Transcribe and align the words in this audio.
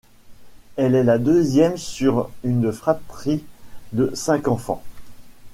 Elle 0.77 0.95
est 0.95 1.03
la 1.03 1.19
deuxième 1.19 1.77
sur 1.77 2.31
une 2.43 2.71
fratrie 2.73 3.43
de 3.93 4.09
cinq 4.15 4.47
enfants. 4.47 4.83